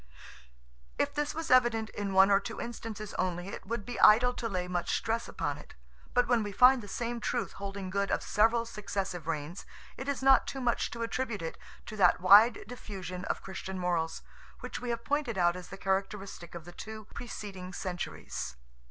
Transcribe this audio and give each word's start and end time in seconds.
If 0.97 1.13
this 1.13 1.35
was 1.35 1.51
evident 1.51 1.91
in 1.91 2.13
one 2.15 2.31
or 2.31 2.39
two 2.39 2.59
instances 2.59 3.13
only, 3.19 3.49
it 3.49 3.67
would 3.67 3.85
be 3.85 3.99
idle 3.99 4.33
to 4.33 4.49
lay 4.49 4.67
much 4.67 4.97
stress 4.97 5.27
upon 5.27 5.59
it; 5.59 5.75
but 6.15 6.27
when 6.27 6.41
we 6.41 6.51
find 6.51 6.81
the 6.81 6.87
same 6.87 7.19
truth 7.19 7.51
holding 7.53 7.91
good 7.91 8.09
of 8.09 8.23
several 8.23 8.65
successive 8.65 9.27
reigns, 9.27 9.63
it 9.97 10.07
is 10.09 10.23
not 10.23 10.47
too 10.47 10.59
much 10.59 10.89
to 10.89 11.03
attribute 11.03 11.43
it 11.43 11.55
to 11.85 11.95
that 11.97 12.19
wide 12.19 12.63
diffusion 12.67 13.25
of 13.25 13.43
Christian 13.43 13.77
morals, 13.77 14.23
which 14.61 14.79
we 14.81 14.89
have 14.89 15.05
pointed 15.05 15.37
out 15.37 15.55
as 15.55 15.67
the 15.67 15.77
characteristic 15.77 16.55
of 16.55 16.65
the 16.65 16.71
two 16.71 17.05
preceding 17.13 17.71
centuries. 17.71 18.55